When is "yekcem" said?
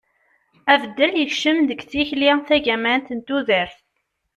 1.19-1.59